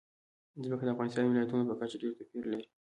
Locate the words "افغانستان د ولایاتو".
0.93-1.67